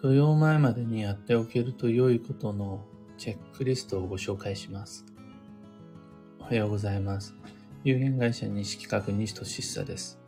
[0.00, 2.84] 土曜前までにやっておけると良いことの
[3.16, 5.04] チェックリストをご紹介します。
[6.38, 7.34] おはようございます。
[7.82, 10.20] 有限会社西企画西俊久です。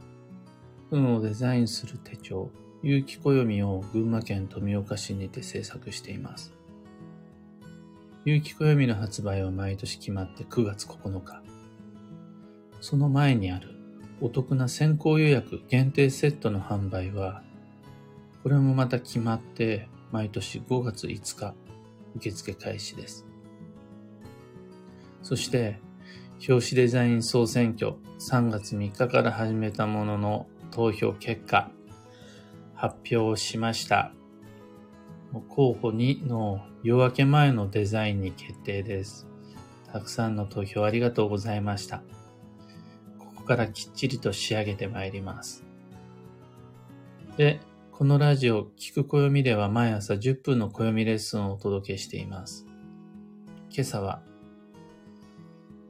[0.90, 2.50] 運をデザインする手帳、
[2.82, 6.52] 有機暦を群馬県富岡市にて制作しています。
[8.24, 11.42] 有機暦の発売は毎年決まって9月9日。
[12.80, 13.68] その前にある
[14.20, 17.44] お得な先行予約限定セットの販売は、
[18.42, 21.54] これもまた決まって毎年5月5日
[22.16, 23.26] 受付開始です。
[25.22, 25.80] そして、
[26.48, 31.70] 表紙デザイン総選挙3月3日から始めたものの投票結果
[32.74, 34.12] 発表しました。
[35.48, 39.26] 候補2の夜明け前のデザインに決定です。
[39.92, 42.02] たくさんの投票ありがとうございました。
[43.18, 45.62] ここからきっちりと仕上げてまいります。
[47.36, 47.60] で、
[48.00, 52.64] このラジオ、聞く暦では毎朝10分の暦レッスンをお届けしています。
[53.70, 54.22] 今朝は、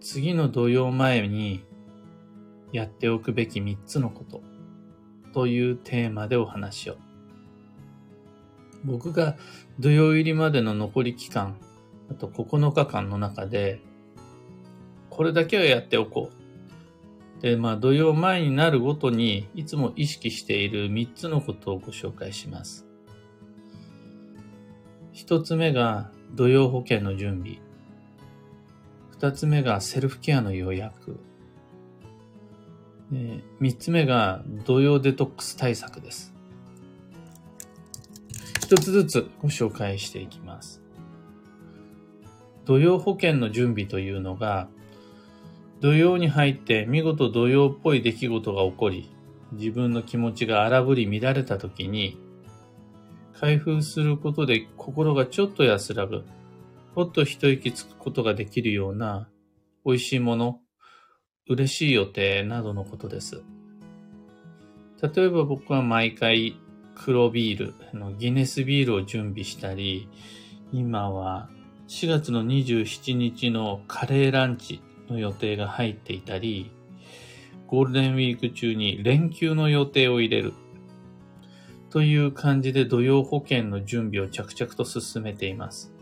[0.00, 1.64] 次の土曜前に
[2.72, 4.42] やっておくべき3つのこと
[5.32, 6.96] というテーマでお話を。
[8.82, 9.36] 僕が
[9.78, 11.58] 土曜入りまでの残り期間、
[12.10, 13.80] あと9日間の中で、
[15.10, 16.39] これだけはやっておこう
[17.40, 22.86] で、まあ、土曜前になるごとに、いつも意識している3つのことをご紹介します。
[25.14, 27.58] 1つ目が土曜保険の準備。
[29.18, 31.18] 2つ目がセルフケアの予約。
[33.12, 36.32] 3つ目が土曜デトックス対策です。
[38.62, 40.80] 一つずつご紹介していきます。
[42.66, 44.68] 土曜保険の準備というのが、
[45.80, 49.10] 土曜に入って見事土曜っぽい出来事が起こり、
[49.52, 52.18] 自分の気持ちが荒ぶり乱れた時に、
[53.32, 56.24] 開封することで心がちょっと安らぐ、
[56.94, 59.28] ほっと一息つくことができるような
[59.86, 60.60] 美味しいもの、
[61.48, 63.42] 嬉しい予定などのことです。
[65.02, 66.60] 例えば僕は毎回
[66.94, 70.10] 黒ビール、のギネスビールを準備したり、
[70.74, 71.48] 今は
[71.88, 76.70] 4月の27日のカレーランチの予定が入っていたり、
[77.66, 80.54] ゴールデンウィーク中に連休の予定を入れる。
[81.90, 85.92] という感じで土曜保険の準備を着々と進めています。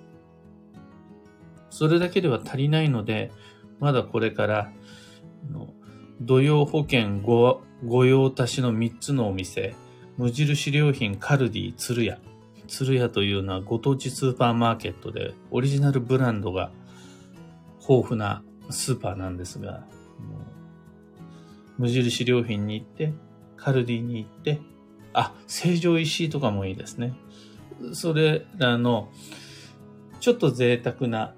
[1.71, 3.31] それだけでは足りないので、
[3.81, 4.73] まだこれから
[6.21, 9.75] 土曜保険ご御用達の3つのお店、
[10.17, 12.19] 無印良品カルディ鶴屋。
[12.67, 16.71] 鶴屋というのはご当地スーパーマーケットでオリジナルブランドが
[17.81, 19.85] 豊富なスーパーなんですが、
[21.79, 23.13] 無印良品に行って、
[23.57, 24.61] カルディに行って、
[25.13, 27.15] あ、成城石井とかもいいですね。
[27.93, 29.11] それらの、
[30.21, 31.35] ちょっと贅沢な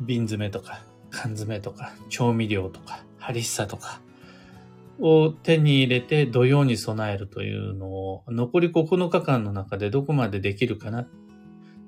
[0.00, 4.00] 瓶詰めとか、缶詰とか、調味料とか、ハリッサとか
[5.00, 11.06] を手に入れて土曜に備えるというのを、残り9日間の中でどこまでできるかな、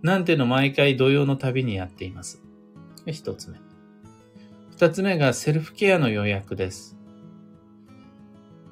[0.03, 2.43] なんての毎回土曜の旅にやっています。
[3.07, 3.59] 一つ目。
[4.77, 6.97] 二つ目がセルフケアの予約です。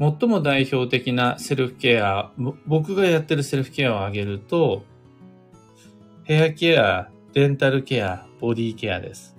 [0.00, 2.32] 最も代表的なセルフケア、
[2.66, 4.82] 僕がやってるセルフケアを挙げると、
[6.24, 9.36] ヘアケア、デンタルケア、ボディケアです。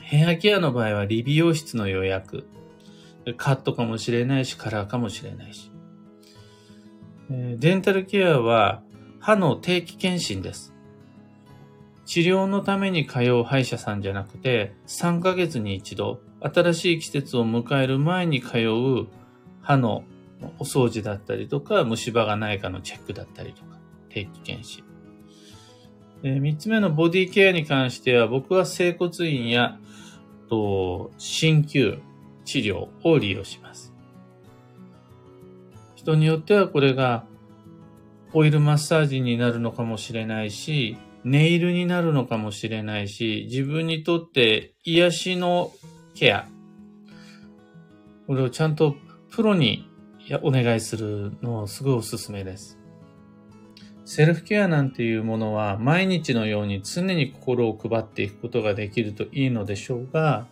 [0.00, 2.48] ヘアケアの場合は理美容室の予約。
[3.36, 5.70] カットかもしれないし、カラーかもしれないし。
[7.30, 8.82] デンタルケアは
[9.20, 10.74] 歯の定期検診です。
[12.08, 19.08] 治療のために通う歯医者さんじゃなくて、3ヶ月に一度、新しい季節を迎える前に通う
[19.60, 20.04] 歯の
[20.58, 23.76] お掃除だったりとか、虫歯がないかのチェックだったりとか、
[24.08, 24.84] 定期検診。
[26.22, 29.78] 3つ目のボディケアに関しては、僕は整骨院や、
[30.48, 31.98] と、鍼灸
[32.46, 33.92] 治療を利用します。
[35.94, 37.26] 人によってはこれが
[38.32, 40.96] オイルマッサージになるのかもしれないし、
[41.28, 45.72] ネイルになるのかもしれないし、自分にとって癒しの
[46.14, 46.48] ケア。
[48.26, 48.96] これをちゃんと
[49.30, 49.88] プロに
[50.42, 52.78] お願いするのをすごいおすすめです。
[54.06, 60.46] セルフケアなんていうものは毎日のように常に心を配っていくことができるといいのでしょうが、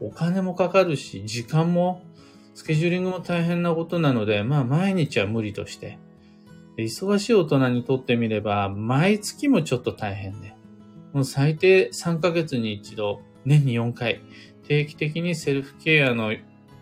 [0.00, 2.02] お金もかかるし、時間も、
[2.54, 5.98] スケジューリングも大変なことなので、まあ毎日は無理として、
[6.76, 10.54] 忙しい大人にとってみれば、毎月もちょっと大変で、
[11.12, 14.20] もう最低3ヶ月に一度、年に4回、
[14.66, 16.34] 定期的にセルフケアの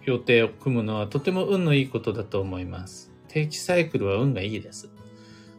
[0.04, 3.12] 予定を組むのはとても運のいいことだと思います。
[3.28, 4.90] 定期サイクルは運がいいです。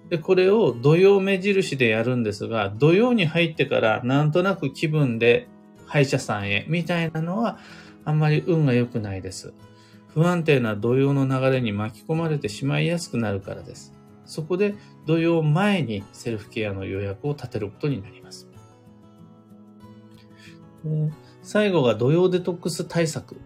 [0.10, 5.48] で、これを土曜目印でやるんですが、土曜に入ってからなんとなく気分で
[5.86, 7.60] 歯医者さんへみたいなのは
[8.06, 9.54] あんまり運が良くないです。
[10.08, 13.93] 不安定な土曜の流れに巻き込まれてしまいやすくなるからです。
[14.26, 14.76] そこで
[15.06, 18.48] 土曜前にセルフケアの予約を立てることになります。
[21.42, 23.40] 最後が土曜デトックス対策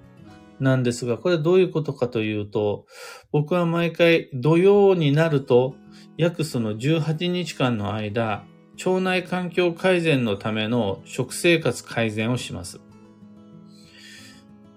[0.59, 2.85] なんですが、これどういうことかというと、
[3.31, 5.75] 僕は毎回土曜になると
[6.17, 8.45] 約その18日間の間、
[8.85, 12.79] 腸内環境改善のための食生活改善をします。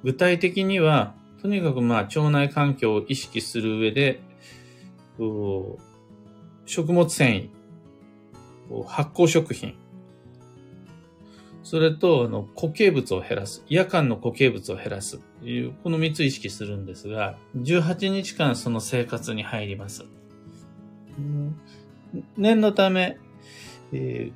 [0.02, 4.20] 具体的には、とにかくまあ腸内環境を意識する上で、
[6.70, 7.50] 食物繊
[8.70, 9.75] 維、発酵食品、
[11.64, 13.64] それと、あの、固形物を減らす。
[13.69, 15.19] 夜間の固形物を減らす。
[15.43, 20.05] いう、この3つ意識するんですが、18日間その生活に入ります。
[22.37, 23.19] 念のため、
[23.93, 24.31] え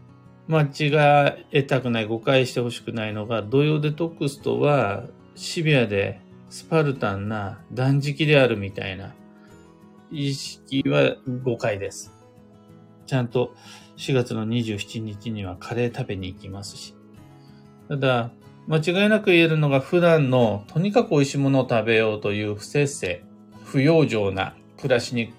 [0.48, 5.04] ー、間違えたくない、誤解してほしくないのが、土曜デトックスとは、
[5.36, 6.20] シビアで
[6.50, 9.14] スパルタンな断食であるみたいな
[10.10, 12.13] 意識は誤解です。
[13.06, 13.54] ちゃんと
[13.96, 16.94] 4月の27日にはカレー食べに行きますし。
[17.88, 18.30] ただ、
[18.66, 23.24] 間違いなく言えるのが普段のとにかく美味しいものを食べようという不節制、
[23.64, 25.32] 不養生な暮らしに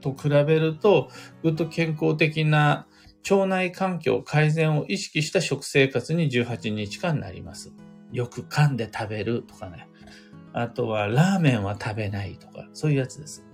[0.00, 1.08] と比べると、
[1.42, 2.86] ぐっと健康的な
[3.30, 7.72] 腸内環境改善を意識した食生活に18日間なります。
[8.12, 9.88] よく噛んで食べるとかね。
[10.52, 13.44] あとはラーメンは食べないとか、そういうやつです。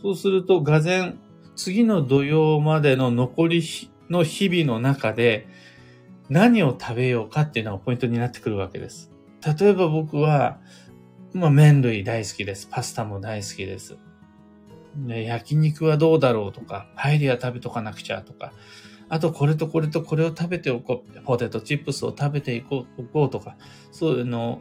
[0.00, 1.18] そうすると、がぜん
[1.56, 3.62] 次の土曜までの残り
[4.10, 5.48] の日々の中で、
[6.28, 9.10] 何を食べようかっていうのがポイントになってくるわけです。
[9.58, 10.58] 例えば僕は、
[11.32, 12.68] まあ、麺類大好きです。
[12.70, 13.96] パスタも大好きです。
[14.96, 18.52] ね、焼肉はどうだろうとか、パエリア食べとかなくちゃとか、
[19.08, 23.56] あとこれとこれとこれを食べておこう、ポテトチップスを食べていこう、とか、
[23.92, 24.60] そういうの、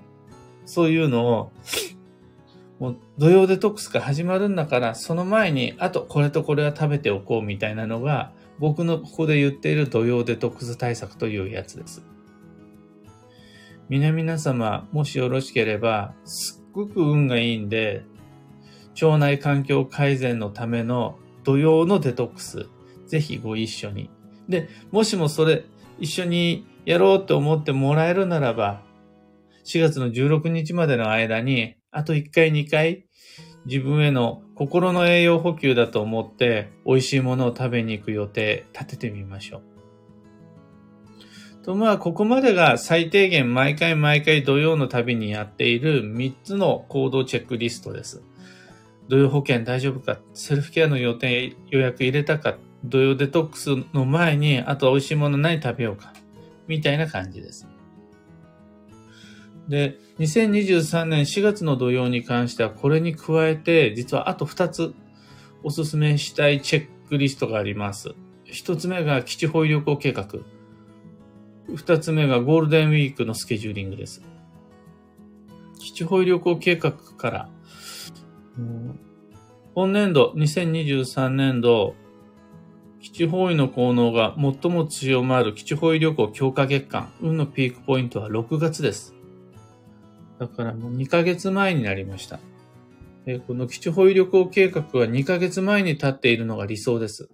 [0.66, 1.52] そういうのを、
[2.80, 12.04] もう土曜デトックスが始まるんだから、その前に、あとこれとこれは食べておこうみたいなのが、僕のここで言っている土曜デトックス対策というやつです。
[13.88, 18.04] 皆々様、もしよろしければ、すっごく運がいいんで、
[19.02, 22.68] 腸内環境改善のための土曜のデトックス、
[23.08, 24.10] ぜひご一緒に。
[24.50, 25.66] で、もしもそれ
[26.00, 28.82] 一緒にやろうって思ってもらえるならば、
[29.66, 33.06] 4月の16日までの間に、あと1回2回、
[33.66, 39.64] 自分への心の栄養補給だと思って美味しいものを食べに行く予定立ててみましょ
[41.62, 41.64] う。
[41.64, 48.22] と、まあ、ここまでが最低限毎回毎回土曜の旅にやっている3つの行動チェックリストです。
[49.08, 50.20] 土曜保険大丈夫か？
[50.34, 52.58] セルフケアの予定、予約入れたか？
[52.84, 56.14] 土曜デトックスの前に、あと美味しいもの何食べようか？
[56.68, 57.68] みたいな感じです。
[59.68, 64.94] で、2023年4月の土曜に関しては、これに加えて、実はあと2つ
[65.64, 68.14] おすすめしたいチェックリストがあります。
[68.46, 70.28] 1つ目が基地保医旅行計画。
[71.70, 74.22] 2つ目がゴールデンウィークのスケジューリングです。
[75.80, 77.50] 基地保医旅行計画から、
[79.74, 81.96] 本年度、2023年度、
[83.02, 89.16] 基地方位の効能が最も強まる基地方位旅行強化月間、運のピークポイントは6月です。
[90.40, 92.40] だからもう2ヶ月前になりました。
[93.48, 97.30] この基地保有旅行計画は2ヶ月前に立っているのが理想です。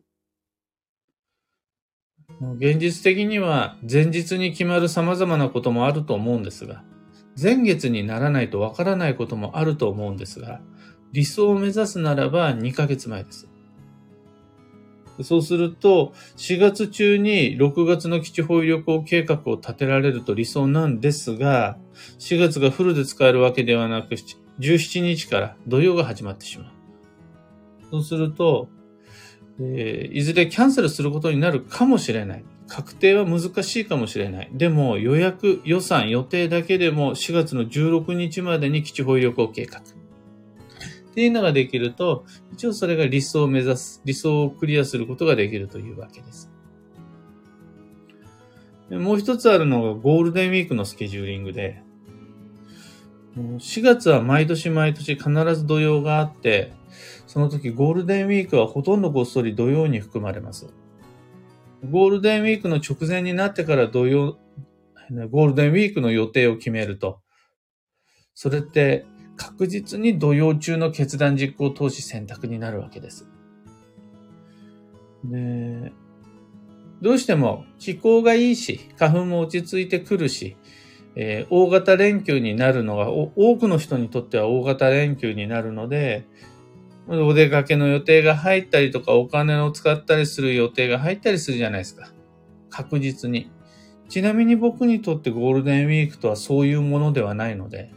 [2.57, 6.83] 現実的には前日に決まる様々なこともあると思うんですが、
[7.41, 10.61] 前月にならないとわからないこともあると思うんですが、
[11.11, 13.50] 理想を目指すならば2ヶ月前です。
[15.21, 21.77] そうすると、4月中に6月の基地保有旅行計画を立てられると理想なんですが、
[22.19, 24.15] 4月がフルで使えるわけではなく、
[24.59, 26.71] 17日から土曜が始まってしまう。
[27.91, 28.69] そうすると、
[29.59, 32.43] えー、いずれキャンセルすることになるかもしれない。
[32.67, 34.49] 確定は難しいかもしれない。
[34.53, 39.81] でも予約、予算、予定だけでも4月の16日までに基地保有旅行計画。
[41.11, 46.49] っていうのができると、一応それが理想を目指す、理想をクリアすることができるというわけです。
[48.89, 51.81] もう一つあるのがゴールデンウィークのスケジューリングで、
[53.35, 56.73] 4月は毎年毎年必ず土曜があって、
[57.27, 60.67] その時ゴールデンウィークはほとんどごっそり土曜に含まれます。
[61.89, 64.37] ゴールデンウィークの直前になってから土曜、
[65.29, 67.21] ゴールデンウィークの予定を決めると、
[68.33, 69.05] それって
[69.41, 73.27] 確実に土曜中の決断実行投資選択になるわけです。
[75.23, 75.91] で、
[77.01, 80.57] どうしても気候がいいし、花粉も落ち着いてくるし、
[81.15, 86.27] えー、大型連休になるのが、多くの人にとっては大型連休になるので、
[87.07, 92.13] お出かけの予定が入ったりとか、お金を使ったりする予定が入ったりするじゃないですか。
[92.69, 93.51] 確実に。
[94.07, 97.91] ちなみに僕にとってゴールデンウィークとはそういうものではないので、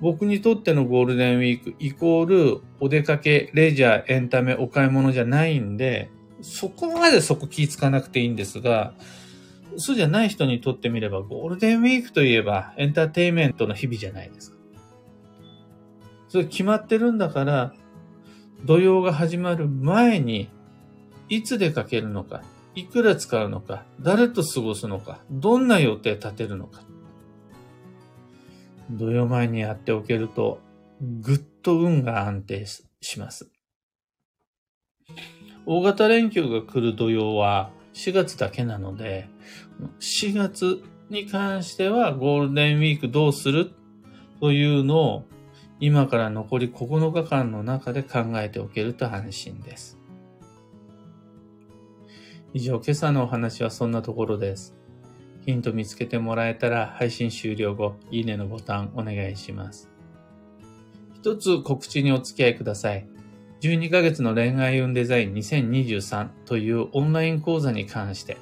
[0.00, 6.10] 僕にとってのゴールデンウィークイコールお出かけ、レジャー、エンタメ、お買い物じゃないんで、
[6.42, 8.94] そこまでそこ気ぃつかなくていいんですが、
[9.78, 14.56] そうじゃない人にとってみれば、ゴールデンウィークといえばエンターテインメントの日々じゃないですか。
[16.28, 17.74] それ決まってるんだから、
[18.64, 20.50] 土曜が始まる前に、
[21.28, 22.42] いつ出かけるのか、
[22.74, 26.82] いくら使うのか、誰と過ごすのか、どんな予定立てるのか。
[28.90, 30.60] 土曜前にやっておけると、
[31.20, 33.50] ぐっと運が安定します。
[35.66, 39.28] 大型連休が来る土曜は4月だけなので、
[40.00, 43.72] 4月に関してはゴールデンウィークどうする
[44.40, 45.24] というのを
[45.80, 49.98] 今から残り9日間の中で考えておけると安心です。
[52.54, 54.75] 以上、今朝のお話はそんなところです。
[55.46, 59.88] ヒント見つけてもらえたら配信終了後、いいねのボタンお願いします。
[61.14, 63.06] 一つ告知にお付き合いください。
[63.60, 68.38] 12ヶ月の恋愛運デザイン2023というオンライン講座に関して、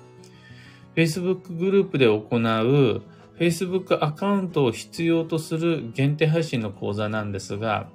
[0.97, 3.03] Facebook グループで行う
[3.39, 7.91] Facebook アカウントを必要とする限定配信の講座なんですが、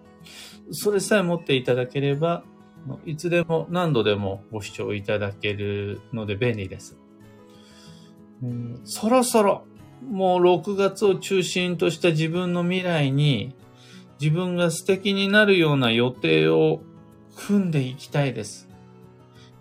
[0.72, 2.44] それさえ持っていただければ、
[3.06, 6.96] いつでも何度でもご視聴いただけるので便利です。
[8.84, 9.66] そろそろ、
[10.10, 13.54] もう6月を中心とした自分の未来に
[14.20, 16.82] 自分が素敵になるような予定を
[17.36, 18.68] 組んでいきたいです。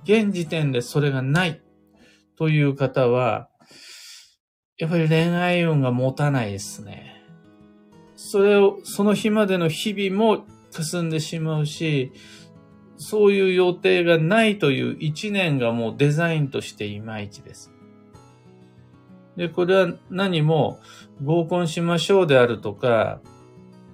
[0.05, 1.61] 現時点でそれがない
[2.37, 3.49] という方は、
[4.79, 7.25] やっぱり恋愛運が持たないですね。
[8.17, 12.13] それを、その日までの日々も霞んでしまうし、
[12.97, 17.73] そういう予定がないという一年がもうデザインとしていまいちです。
[19.39, 20.81] で、これは何も
[21.25, 23.21] 合コンしましょうであるとか、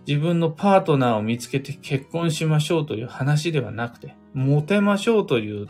[0.06, 5.68] 自分のパートナーを見つけて結婚しましょうという話ではなくて、モテましょうという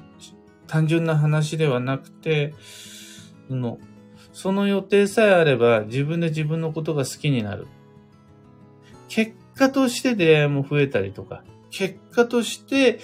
[0.69, 2.55] 単純な話ではなくて、
[3.49, 3.79] その
[4.33, 7.67] その予定さえあれば自分で自分のことが好きになる。
[9.09, 13.01] 結果として出会いも増えたりとか、結果として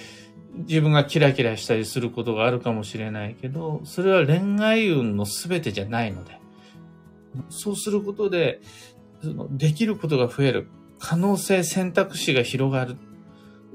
[0.55, 6.40] 自分がキラキラしたりすることがあるかもしれないけど、それは恋愛運の全てじゃないので、
[7.49, 8.61] そうすることで、
[9.21, 10.67] そのできることが増える。
[10.99, 12.97] 可能性、選択肢が広がる。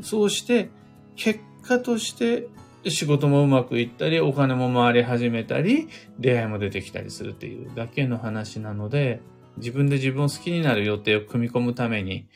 [0.01, 0.71] そうして、
[1.17, 2.49] 結果として
[2.91, 9.21] 仕事もうまくいったり、お金も回り始めたり、出会いも出てきたりするっていうだけの話なので、
[9.57, 12.29] 自分で自分を好きになる予定を組み込むために、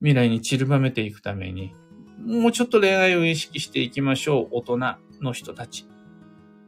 [0.00, 1.72] 未来に散りばめていくために、
[2.18, 4.48] もうちょっと恋愛を意識していきましょう。
[4.50, 4.78] 大人
[5.20, 5.86] の人たち。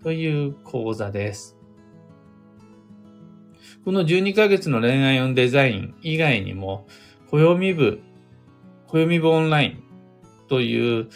[0.03, 1.57] という講座です。
[3.85, 6.87] この12ヶ月の恋愛運デザイン以外にも、
[7.31, 8.01] 暦部、
[8.87, 9.83] 暦部オンライン
[10.49, 11.09] という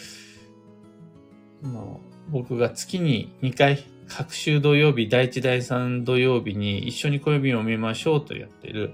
[2.29, 8.93] 僕が月に2回、各週土曜日、第1、第3土曜日に一緒に暦を見ましょうとやってる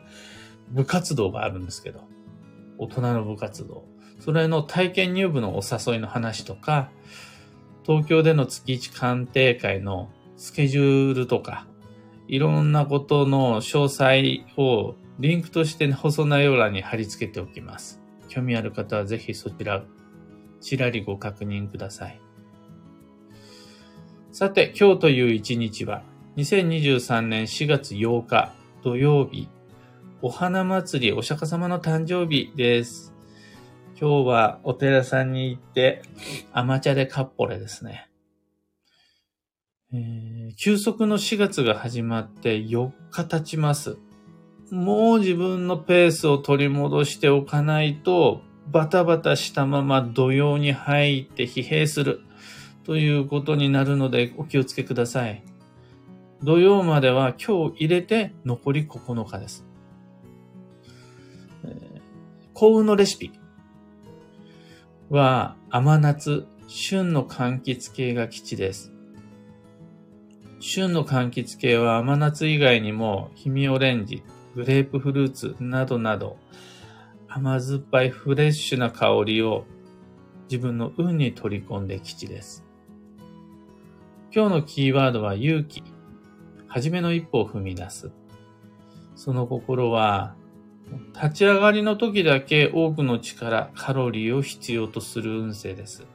[0.70, 2.02] 部活動があるんですけど、
[2.78, 3.84] 大人の部活動。
[4.20, 6.92] それの体験入部のお誘いの話とか、
[7.86, 11.68] 東京での月1鑑定会のスケジュールとか、
[12.28, 18.02] いろんなことの詳細をリンクとして細内容欄に貼り付けておきます。
[18.28, 19.84] 興味ある方はぜひそちら、
[20.60, 22.20] ちらりご確認ください。
[24.32, 26.04] さて、今日という一日は、
[26.38, 28.54] 2023年4月8日
[28.84, 29.48] 土曜日、
[30.22, 33.14] お花祭りお釈迦様の誕生日です。
[33.98, 36.02] 今日はお寺さんに行って、
[36.52, 38.10] 甘茶でカッポレですね。
[39.98, 43.98] えー、休息の4月が始まって4日経ちます。
[44.72, 52.22] もう自分のペースを取り戻しておかないと、バタバタしたまま土曜に入って疲弊する。
[52.84, 55.44] ということになるのでお気をつけください。
[56.44, 59.66] 土曜までは今日入れて残り9日です。
[62.54, 63.32] 幸運のレシピ
[65.10, 68.95] は甘夏、旬の柑橘系が基地です。
[70.68, 74.24] 旬の柑橘系は甘夏以外にも、氷見オレンジ、
[74.56, 76.38] グレープフルーツなどなど、
[77.28, 79.66] 甘酸っぱいフレッシュな香りを
[80.50, 82.66] 自分の運に取り込んで吉です。
[84.34, 85.84] 今日のキーワードは勇気。
[86.68, 88.10] 初めの一歩を踏み出す。
[89.16, 90.34] その心は、
[91.14, 96.08] 立ち上がりの時だけ多くの力、カロリーを必要とする運勢です。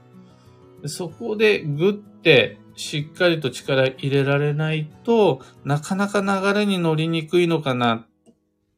[0.87, 8.06] そこでグってしっかりと力入れられないとなかなか流れに乗りにくいのかなっ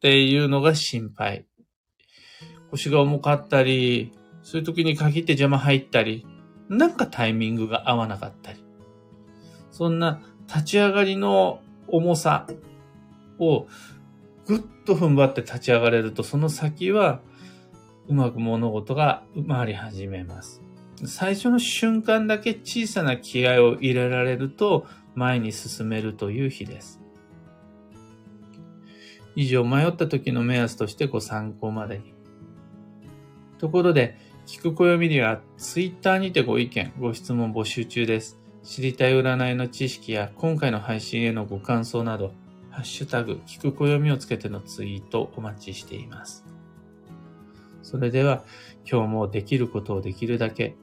[0.00, 1.46] ていうのが心配。
[2.72, 6.26] 腰が重かったり、そういう時に限って邪魔入ったり、
[6.68, 8.64] なんかタイミングが合わなかったり。
[9.70, 12.48] そんな立ち上がりの重さ
[13.38, 13.68] を
[14.46, 17.20] ぐっと踏ん張って立ち上がれると、その先は
[18.08, 20.60] うまく物事が回り始めます。
[21.04, 27.00] 最初の瞬間だけ小さな気合を入れられると前に進めるという日です。
[29.34, 32.14] 以上、迷った時の目安としてご参考までに。
[33.58, 34.16] ところで、
[34.46, 38.38] 聞く暦ではツイッターにてご意見、ご質問募集中です。
[38.62, 42.32] 知りたい占いの知識や今回の配信へのご感想など、
[42.70, 46.44] ハッシュタグ、聞く暦をつけてのツイートお待ちしています。
[47.82, 48.44] それでは、
[48.88, 50.76] 今日もできることをできるだけ、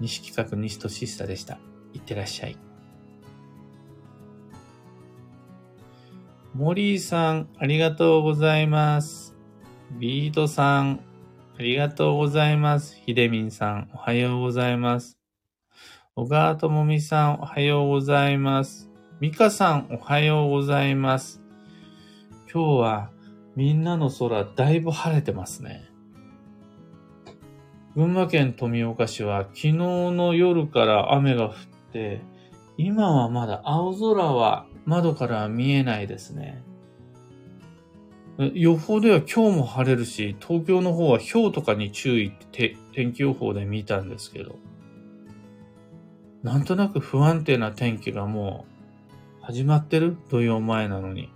[0.00, 1.58] 西企画西俊久でした。
[1.92, 2.56] いってらっしゃい。
[6.54, 9.34] モリーさん、ありがとうございます。
[9.98, 11.00] ビートさん、
[11.58, 12.96] ありがとうございます。
[12.96, 15.18] ひでみんさん、おはようございます。
[16.14, 18.90] 小川智美さん、おはようございます。
[19.20, 21.40] ミカさん、おはようございます。
[22.52, 23.10] 今日は
[23.56, 25.91] みんなの空、だいぶ晴れてますね。
[27.94, 31.52] 群馬県富岡市は昨日の夜から雨が降っ
[31.92, 32.22] て、
[32.78, 36.62] 今はまだ青空は窓から見えないですね。
[38.54, 44.56] 予報では今日も晴れるし、東京の方は氷とかに注意って天気予報で見たんですけど、
[46.42, 48.64] なんとなく不安定な天気がも
[49.42, 50.16] う始まってる？
[50.30, 51.30] 土曜前なのに。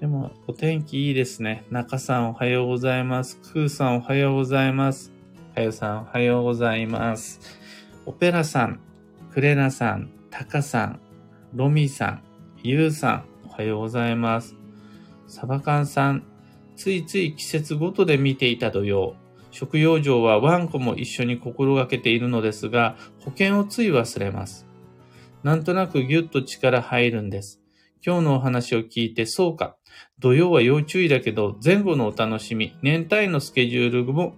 [0.00, 1.64] でも、お天気いいですね。
[1.70, 3.40] 中さんおはようございます。
[3.40, 5.13] クーさんおはようございます。
[5.54, 7.40] はよさんおはようございます。
[8.06, 8.80] オペラさん、
[9.32, 11.00] クレナさん、タカさん、
[11.54, 12.22] ロミさん、
[12.64, 14.56] ユウさん、おはようございます。
[15.28, 16.24] サバカンさん、
[16.74, 19.14] ついつい季節ごとで見ていた土曜。
[19.52, 24.66] 食用上はワンコも一緒に心がけているのですが、保険をつい忘れます。
[25.44, 27.60] なんとなくぎゅっと力入るんです。
[28.04, 29.76] 今日のお話を聞いて、そうか。
[30.18, 34.34] 土曜は要注意だけど、前後のお楽しみ、年単位のスケジュールも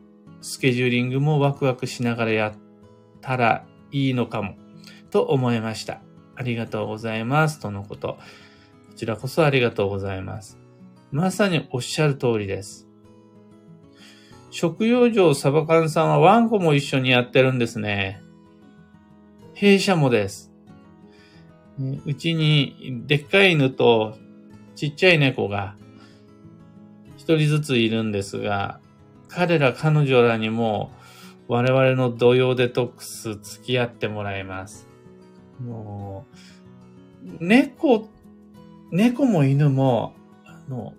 [0.47, 2.53] スケジューリングもワクワクしながらやっ
[3.21, 4.55] たらいいのかも、
[5.11, 6.01] と思いました。
[6.37, 7.59] ありがとうございます。
[7.59, 8.17] とのこと。
[8.89, 10.57] こちらこそありがとうございます。
[11.11, 12.87] まさにおっしゃる通りです。
[14.53, 18.23] 食用場サバカンさんはワンコも一緒にやってるんですね。
[19.53, 20.53] 弊社もです。
[22.05, 24.17] うちにでっかい犬と
[24.77, 25.75] ちっちゃい猫が
[27.17, 28.79] 一人ずついるんですが、
[29.37, 30.91] 彼ら彼女らにも
[31.47, 34.89] 我々の土曜デトックス付き合ってもらいます。
[35.63, 36.25] も
[37.23, 38.09] う、猫、
[38.91, 40.15] 猫も犬も、
[40.47, 40.95] あの、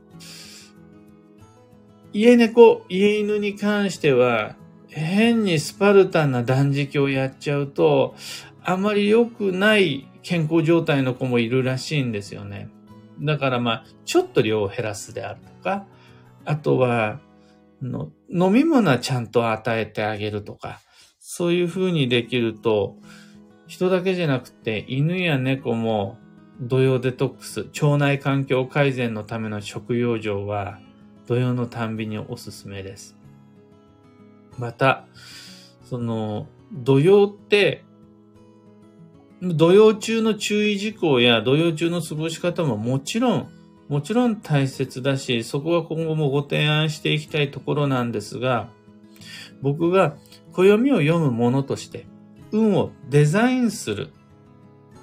[2.13, 4.55] 家猫、家犬に関しては、
[4.87, 8.15] 変にスパルタンな断食をやっちゃうと、
[8.63, 12.69] あまり良くない健康状態の子もいるらしいんですよね。
[13.19, 15.87] だからまあ、ちょっと量を減らすであるとか、
[16.45, 17.19] あとは、
[17.81, 20.79] の飲み物はちゃんと与えてあげるとか、
[21.19, 22.97] そういう風にできると、
[23.67, 26.17] 人だけじゃなくて犬や猫も
[26.61, 30.79] 土曜デトックス、腸内環境改善のための食用場は
[31.27, 33.15] 土曜のたんびにおすすめです。
[34.57, 35.05] また、
[35.83, 37.83] その、土曜って、
[39.41, 43.49] 土曜中の注意事項や土曜中の過ごし方ももちろん
[43.89, 48.69] もちろん大切だし、そこは今後もご提案していきたいところなんですが、
[49.61, 50.17] 僕が
[50.51, 52.05] 暦を読むものとして、
[52.51, 54.09] 運をデザインする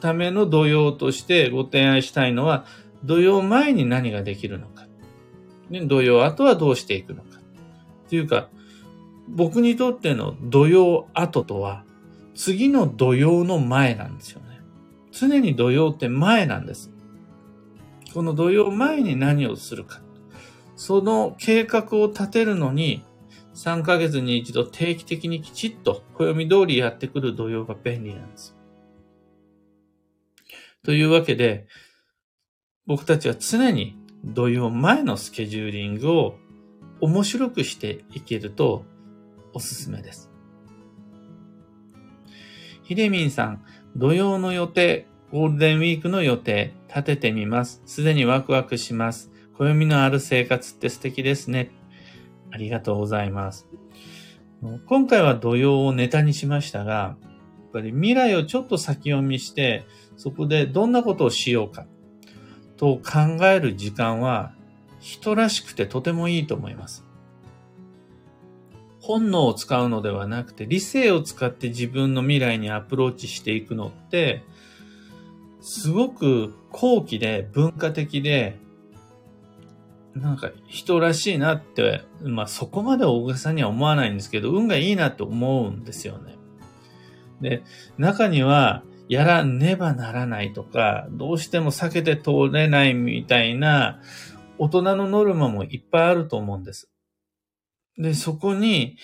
[0.01, 2.66] ための土曜としてご提案したいのは、
[3.05, 4.87] 土曜前に何ができるのか。
[5.70, 7.40] 土曜後はどうしていくのか。
[8.09, 8.49] というか、
[9.29, 11.85] 僕にとっての土曜後とは、
[12.35, 14.61] 次の土曜の前なんですよね。
[15.11, 16.93] 常に土曜って前なんです。
[18.14, 20.00] この土曜前に何をするか。
[20.77, 23.03] その計画を立てるのに、
[23.55, 28.57] 3ヶ月に一度定期的にきちっと暦通りやってくる土曜が便利なんです。
[30.85, 31.66] というわけで、
[32.87, 36.37] 僕たちは常に土曜前のスケジューリングを
[37.00, 38.85] 面白くしていけると
[39.55, 40.31] おすすめです。
[42.85, 43.64] ひでみんさん、
[43.96, 47.83] 土曜の予定、ゴールデンウィークの予定、立ててみます。
[47.87, 49.33] すでにワクワクします。
[49.59, 51.73] 暦のある生活って素敵ですね。
[52.53, 53.66] ありがとうございます。
[54.87, 57.16] 今回は土曜をネタにしましたが、や
[57.66, 59.85] っぱり未来をちょっと先読みして、
[60.16, 61.85] そこでどんなことをしようか
[62.77, 64.53] と考える時間は
[65.01, 67.05] 人らしくてとてもいいと思います。
[69.01, 74.44] 本能を使うのではなくて理性を使って自分の未来にアプローチしていくのって、
[75.66, 78.59] すごく高貴で文化的で、
[80.14, 86.37] なんか人らしいなって、まあそこまで大げさには思わないんですけど、運がいいなって思うんですよね。
[87.40, 87.62] で、
[87.96, 94.00] 中には、やらねばならないとか、どうしても避けて通れないみたいな
[94.59, 96.90] 大人のノルマもいっぱいあると思うんです。
[97.96, 98.98] で、そこに、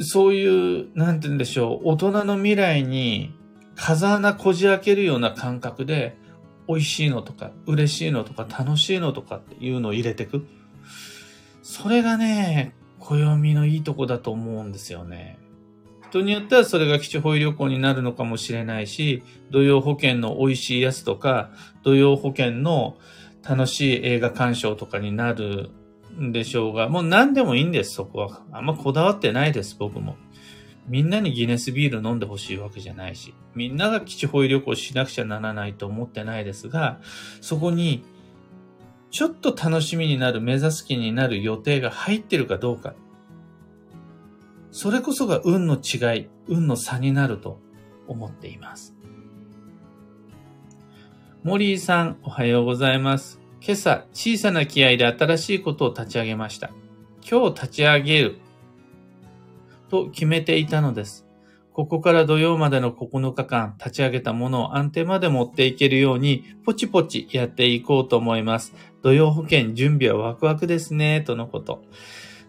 [0.00, 3.32] そういう、なんて言うんでしょう、大人の未来に
[3.82, 6.16] 風穴こじ開けるような感覚で、
[6.68, 10.46] 美味しいのとか、嬉しいのとか、楽しいのとかっていうのを入れていく。
[11.62, 15.36] それがね、暦のいいとこだと思うんですよね。
[16.10, 21.50] 人によってはそれが基地保育旅行になるのかもしれないし、土曜保険の美味しいやつとか、
[21.82, 22.96] 土曜保険の
[23.42, 25.70] 楽しい映画鑑賞とかになる
[26.20, 28.42] んでしょうが、もう何でもいいんです、そこは。
[28.52, 30.16] あんまこだわってないです、僕も。
[30.88, 37.00] みんなにギネスビール飲んでほしいわけじゃないし、みんなが基地保育旅行しなくちゃならないと思ってないですが、
[37.40, 38.04] そこに、
[39.10, 42.94] ちょっと楽しみになる、目指す気になる予定が入ってるかどうか。
[44.70, 47.60] それこそが運の違い、運の差になると
[48.08, 48.94] 思っています。
[51.44, 53.40] モリーさん、おはようございます。
[53.60, 56.70] 今朝、小さな気合で新しいことを立ち上げました。
[57.28, 58.41] 今日立ち上げる
[59.92, 61.26] と決めていたのです。
[61.74, 68.74] ここから土曜までの9日間立ち上げたものを安定まで持っていけるようにポチポチやっていこうと思います。
[69.02, 71.84] 土曜保険準備はワクワクですね、とのこと。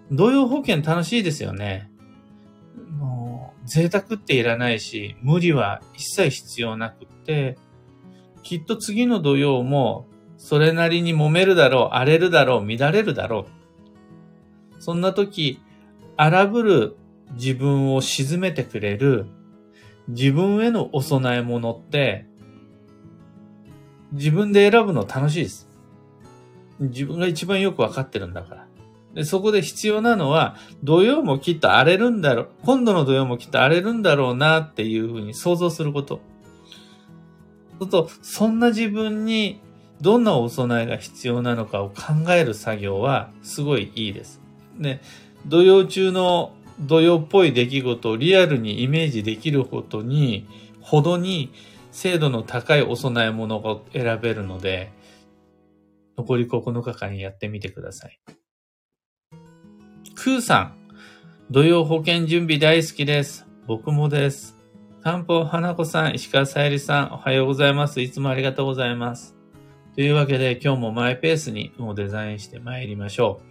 [0.10, 1.92] 土曜保険楽しいですよね。
[3.66, 7.58] 贅沢っていらないし、無理は一切必要なくって、
[8.42, 13.48] きっと次の土曜も、それなりに揉めるだろう、荒れるだろう、乱れるだろ
[14.78, 14.82] う。
[14.82, 15.60] そんな時、
[16.18, 16.98] 荒ぶる
[17.34, 19.26] 自分を沈めてくれる
[20.08, 22.26] 自分へのお供え物って、
[24.12, 25.68] 自分で選ぶの楽しいです。
[26.80, 28.68] 自分が一番よくわかってるんだから。
[29.14, 36.20] で、そこで必要なのは、土曜もきっと荒れるんだろう、今度の土曜もきっと荒れるんだろうなっていうふうに想像すること。
[37.80, 39.62] そうと、そんな自分に
[40.02, 44.42] どんなお供えが必要なのかを考える作業はすごいいいです。
[44.78, 45.02] ね、
[45.46, 50.48] 土曜中の土曜っぽい出来事をリアルにイメージできるほどに、
[50.82, 51.52] ほどに
[51.92, 54.92] 精度の高いお供え物が選べるので、
[56.18, 58.20] 残り9日間やってみてください。
[60.16, 60.78] クーさん。
[61.52, 63.46] 土曜保険準備大好きです。
[63.68, 64.58] 僕もです。
[65.04, 68.00] 漢方花子さん、石川さゆりさん、おはようございます。
[68.00, 69.36] いつもありがとうございます。
[69.96, 73.42] というわけで今日もマイペースに運をデザインして参りましょ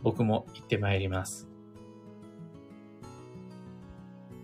[0.00, 0.02] う。
[0.04, 1.45] 僕も行って参ります。